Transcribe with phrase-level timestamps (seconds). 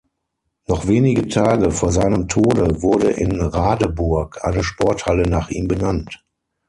[0.67, 6.25] Noch wenige Tage vor seinem Tode wurde in Radeburg eine Sporthalle nach ihm benannt.